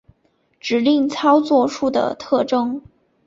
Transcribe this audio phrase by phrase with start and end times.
[0.59, 2.81] 指令操作数的特征